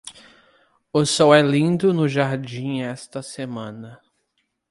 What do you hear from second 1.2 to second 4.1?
é lindo no jardim esta semana.